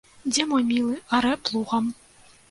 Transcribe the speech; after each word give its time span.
Дзе 0.29 0.45
мой 0.53 0.63
мілы 0.69 0.95
арэ 1.17 1.33
плугам. 1.49 1.91